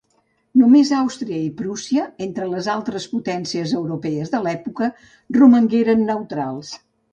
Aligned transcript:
Només 0.59 0.91
Àustria 0.99 1.41
i 1.47 1.51
Prússia, 1.59 2.05
entre 2.27 2.47
les 2.55 2.71
altres 2.77 3.05
potències 3.13 3.75
europees 3.81 4.35
de 4.35 4.41
l'època, 4.49 4.91
romangueren 5.41 6.05
neutrals. 6.11 6.77